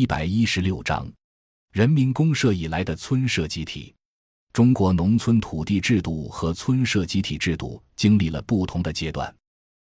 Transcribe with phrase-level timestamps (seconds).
[0.00, 1.06] 一百一十六章，
[1.72, 3.94] 人民公社以来的村社集体。
[4.50, 9.30] 中国农村土地制度和村社集体制度经历了不同的阶段，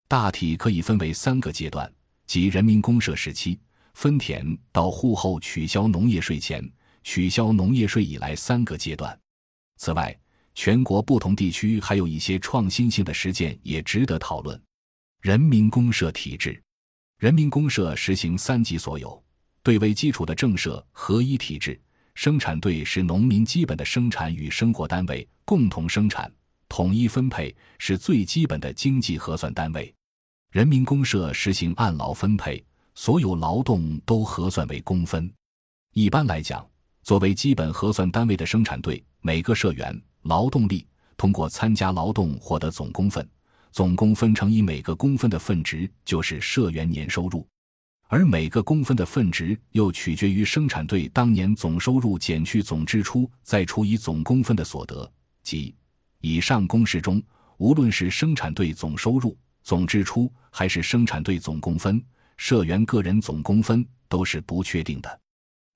[0.07, 1.91] 大体可以分为三个阶段，
[2.27, 3.59] 即人民公社时期、
[3.95, 6.63] 分田到户后取消农业税前、
[7.03, 9.19] 取消农业税以来三个阶段。
[9.77, 10.15] 此外，
[10.53, 14.61] 全国不同地区还有一些创新性的实践也值得讨论。
[15.21, 16.61] 人民公社体制。
[17.17, 19.23] 人民公社实行三级所有、
[19.63, 21.79] 对为基础的政社合一体制。
[22.15, 26.31] 生产队是农民基本的生产与生活单位，共同生产、
[26.69, 29.91] 统一分配是最基本的经济核算单位。
[30.51, 32.63] 人民公社实行按劳分配，
[32.93, 35.31] 所有劳动都核算为工分。
[35.93, 36.63] 一般来讲，
[37.01, 40.85] 作为基本核算单位的生产队，每个社员劳动力
[41.17, 43.27] 通过参加劳动获得总工分。
[43.71, 47.47] 总工分乘以每个工分的分值就是社员年收入，
[48.13, 55.11] 而每个工分的分值又取决于生产队当年总收入减去总支出，再除以总工分的所得。
[55.41, 55.73] 即
[56.19, 57.19] 以上公式中，
[57.57, 61.99] 无论是生产队总收入、总支出，还是生产队总工分、
[62.37, 65.19] 社员个人总工分，都是不确定的。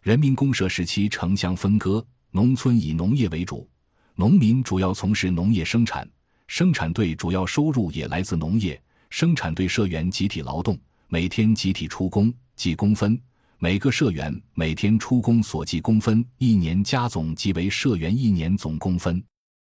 [0.03, 3.67] 人民公社时期城乡分割，农村以农业为主，
[4.13, 6.07] 农民主要从事农业生产。
[6.45, 10.77] 生产队主要收入也来自农业，生产队社员集体劳动，
[11.09, 13.17] 每天集体出工计工分，
[13.59, 19.23] 每个社员每天出工所计工分，一年加总即为社员一年总工分。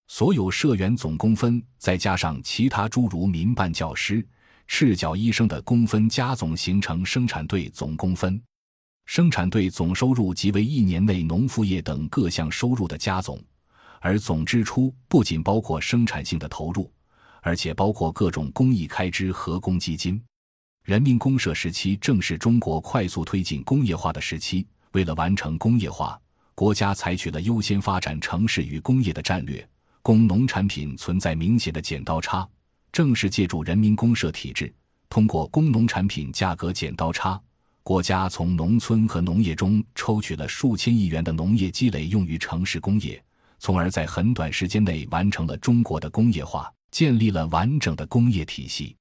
[0.09, 4.27] 所有社员总工分再加上其他诸如民办教师、
[4.67, 8.43] 赤脚医生的工分加总，形成生产队总工分。
[9.07, 13.41] 生产队总收入即为一年内农副业等各项收入的加总。
[14.01, 16.91] 而总支出不仅包括生产性的投入，
[17.41, 20.21] 而且包括各种公益开支和公积金。
[20.85, 24.67] 人民公社时期正是中国快速推进工业化的时期。
[24.93, 26.21] 为了完成工业化，
[26.55, 29.65] 国家采取了优先发展城市与工业的战略，
[30.03, 32.49] 工农产品存在明显的剪刀差。
[32.91, 34.75] 正是借助人民公社体制，
[35.09, 37.41] 通过工农产品价格剪刀差，
[37.85, 43.23] 国家从农村和农业中抽取了数千亿元的农业积累，用于城市工业。
[43.61, 48.97] 从而在很短时间内完成了中国的工业化，建立了完整的工业体系。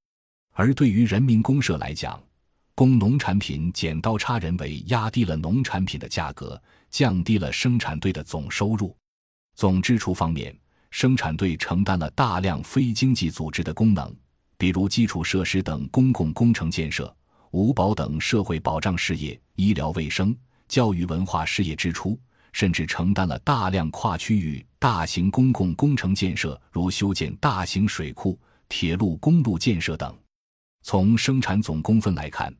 [0.59, 2.22] 而对于人民公社来讲，
[2.75, 6.62] 工农产品剪刀差人为压低了农产品的价格，
[6.92, 8.94] 降低了生产队的总收入。
[9.56, 10.53] 总支出方面，
[10.92, 14.14] 生产队承担了大量非经济组织的功能，
[14.58, 17.16] 比如基础设施等公共工程建设、
[17.52, 20.36] 五保等社会保障事业、医疗卫生、
[20.68, 22.20] 教育文化事业支出。
[22.52, 28.38] 甚至承担了大量跨区域大型公共工程建设，如修建大型水库、
[28.68, 30.14] 铁路、公路建设等。
[30.81, 32.53] 从生产总工分来看，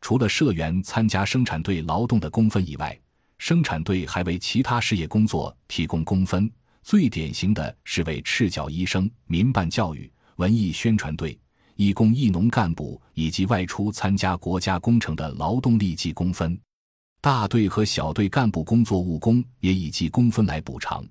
[0.00, 2.98] 除了社员参加生产队劳动的工分以外，
[3.38, 6.50] 生产队还为其他事业工作提供工分。
[6.82, 11.38] 最典型的是为赤脚医生、民办教育、文艺宣传队、
[11.76, 16.58] 义工义农干部以及外出参加国家工程的劳动力计工分。
[17.22, 21.02] 大队和小队干部工作务工也以计工分来补偿，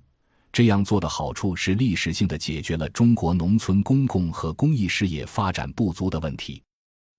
[0.54, 6.62] 这样做的好处是历史性的解决了中国农村公共和公益事业发展不足的问题，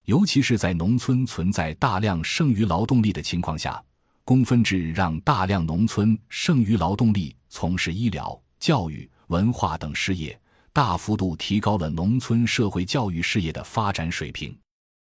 [0.06, 3.84] 尤其是在农村存在大量剩余劳动力的情况下，
[4.24, 10.40] 工分制让大量农村剩余劳动力从事医疗、教育、文化等事业，
[10.72, 14.58] 大幅度提高了农村社会教育事业的发展水平，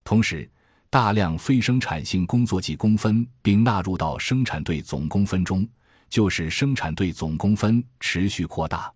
[0.05, 0.47] 同时。
[0.93, 5.65] 大量非生产性工作计工分并纳入到生产队总工分中，
[6.11, 8.93] 就是生产队总工分持续扩大。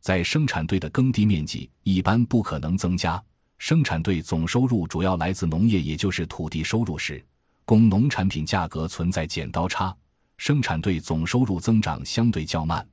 [0.00, 3.22] 在生产队的耕地面积一般不可能增加，
[3.58, 7.24] 生产队总收入主要来自农业，也就是土地收入时，
[7.64, 9.96] 工农产品价格存在剪刀差，
[10.36, 12.86] 生产队总收入增长相对较慢，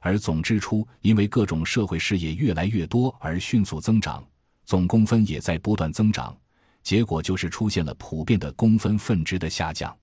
[0.00, 4.24] 而总支出因为各种社会事业越来越多而迅速增长，
[4.64, 6.36] 总工分也在不断增长。
[6.82, 9.94] 结果就是出现了普遍的工分分值的下降。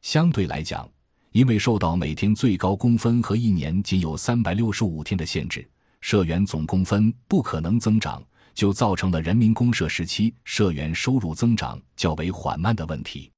[0.00, 0.88] 相对来讲，
[1.34, 5.68] 因为受到每天最高工分和一年仅有三百六十五天的限制，
[6.00, 8.22] 社员总工分不可能增长，
[8.54, 13.32] 就造成了人民公社时期社员收入增长较为缓慢的问题。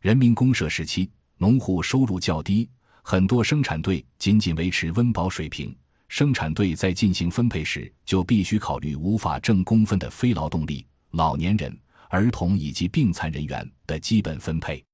[0.00, 1.08] 人民公社时期，
[1.38, 2.68] 农户收入较低，
[3.02, 5.72] 很多生产队仅仅维持温饱水平。
[6.08, 11.78] 生产队在进行分配时，就必须考虑无法挣工分的非劳动力、老年人。
[12.08, 14.84] 儿童以及病残人员的基本分配，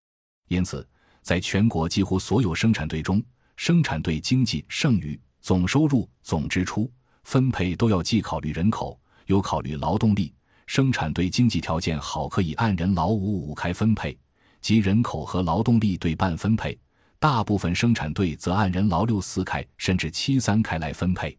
[0.49, 0.87] 因此，
[1.23, 3.23] 在全国几乎所有生产队中，
[3.57, 6.91] 生产队经济剩余、总收入、总支出
[7.25, 10.35] 分配都要既考虑人口，又考虑劳动力。
[10.67, 14.17] 生产队经济条件好，可以按人劳五五开分配；
[14.61, 16.79] 即人口和劳动力对半分配，
[17.19, 21.37] 大部分生产队则按人劳六四开甚至七三开来分配。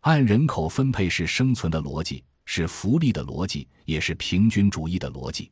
[0.00, 5.50] 按人口分配是生存的逻辑，是福利的逻辑，也是平均主义的逻辑；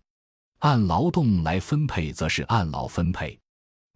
[0.59, 3.39] 按劳动来分配，则是按劳分配。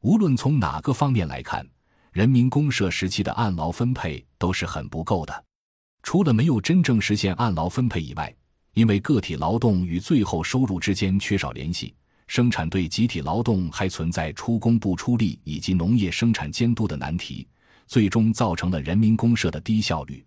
[0.07, 1.67] 无论从哪个方面来看，
[2.13, 5.45] 人民公社时期的按劳分配都是很不够的。
[6.05, 8.33] 除了没有真正实现按劳分配以外，
[8.75, 11.93] 因为个体劳动与最后收入之间缺少联系。
[12.29, 17.45] 生产队集体劳动还存在出工不出力以及农业生产监督的难题，
[17.89, 20.25] 最终造成了人民公社的低效率。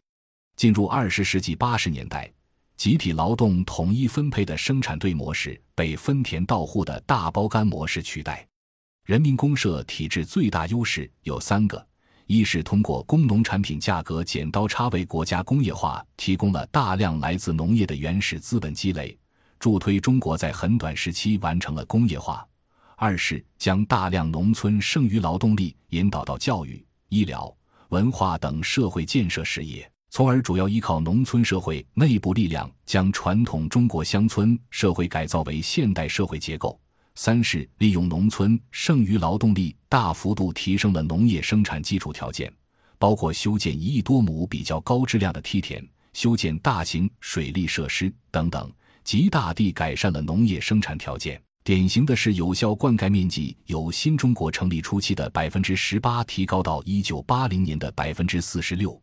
[0.58, 2.30] 进入二十世纪八十年代，
[2.76, 8.46] 集体劳动统一分配的生产队模式被分田到户的大包干模式取代。
[9.10, 11.84] 人民公社体制最大优势有三个：
[12.28, 19.18] 一是通过工农产品价格剪刀差为国家工业化提供了大量来自农业的原始资本积累。
[19.58, 22.48] 助推中国在很短时期完成了工业化。
[22.98, 27.52] 二是将大量农村剩余劳动力引导到教育、医疗、
[27.88, 36.80] 文化等社会建设事业，从而主要依靠农村社会内部力量将传统中国乡村社会改造为现代社会结构。
[37.22, 42.50] 三是利用农村剩余劳动力，大幅度提升了农业生产基础条件，
[42.98, 48.72] 包括修建一亿多亩比较高质量的梯田，修建大型水利设施等等。
[49.04, 58.98] 极大地改善了农业生产条件，典型的是有效灌溉面积由新中国成立初期的百分之十八提高到一九八零年的百分之四十六。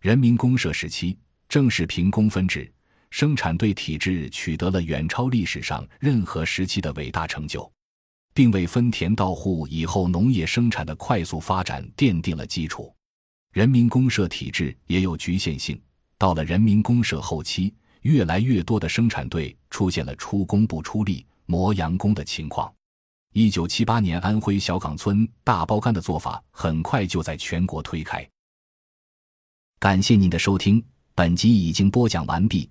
[0.00, 1.14] 人民公社时期
[1.46, 2.72] 正是凭工分制，
[3.10, 7.70] 生产队体制取得了远超历史上任何时期的伟大成就，
[8.32, 12.94] 并为分田到户以后农业生产的快速发展奠定了基础。
[13.52, 15.80] 人民公社体制也有局限性，
[16.16, 17.74] 到了人民公社后期。
[18.02, 22.72] 越来越多的生产队出现了出工不出力、磨洋工的情况。
[23.34, 28.26] 一九七八年，安徽小岗村大包干的做法很快就在全国推开。
[29.78, 30.82] 感谢您的收听，
[31.14, 32.70] 本集已经播讲完毕。